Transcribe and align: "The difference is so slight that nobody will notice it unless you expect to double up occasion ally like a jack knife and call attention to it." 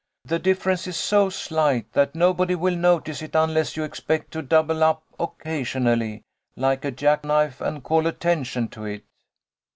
"The 0.25 0.39
difference 0.39 0.87
is 0.87 0.97
so 0.97 1.29
slight 1.29 1.93
that 1.93 2.15
nobody 2.15 2.55
will 2.55 2.75
notice 2.75 3.21
it 3.21 3.35
unless 3.35 3.77
you 3.77 3.83
expect 3.83 4.31
to 4.31 4.41
double 4.41 4.83
up 4.83 5.03
occasion 5.19 5.85
ally 5.87 6.23
like 6.55 6.83
a 6.83 6.89
jack 6.89 7.23
knife 7.23 7.61
and 7.61 7.83
call 7.83 8.07
attention 8.07 8.67
to 8.69 8.85
it." 8.85 9.03